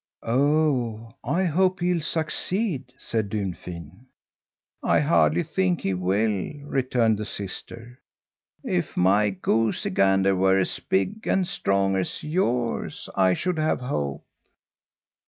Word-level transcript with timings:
"Oh, 0.23 1.13
I 1.23 1.43
hope 1.43 1.79
he'll 1.79 2.01
succeed!" 2.01 2.91
said 2.97 3.29
Dunfin. 3.29 4.07
"I 4.81 4.99
hardly 4.99 5.43
think 5.43 5.81
he 5.81 5.93
will," 5.93 6.53
returned 6.63 7.19
the 7.19 7.25
sister. 7.25 7.99
"If 8.63 8.97
my 8.97 9.29
goosey 9.29 9.91
gander 9.91 10.35
were 10.35 10.57
as 10.57 10.79
big 10.79 11.27
and 11.27 11.47
strong 11.47 11.95
as 11.95 12.23
yours, 12.23 13.09
I 13.15 13.35
should 13.35 13.59
have 13.59 13.81
hope." 13.81 14.25